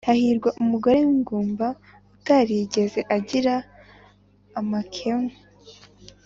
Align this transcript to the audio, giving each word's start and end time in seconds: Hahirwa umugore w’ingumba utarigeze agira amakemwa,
Hahirwa 0.07 0.49
umugore 0.61 0.97
w’ingumba 1.05 1.67
utarigeze 2.17 2.99
agira 3.17 3.55
amakemwa, 4.59 5.35